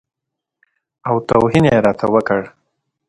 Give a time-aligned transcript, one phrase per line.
[1.07, 2.41] او توهین یې راته وکړ.